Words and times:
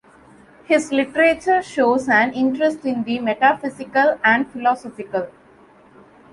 His 0.65 0.91
literature 0.91 1.61
shows 1.61 2.09
an 2.09 2.33
interest 2.33 2.83
in 2.87 3.03
the 3.03 3.19
metaphysical 3.19 4.17
and 4.23 4.51
philosophical. 4.51 5.27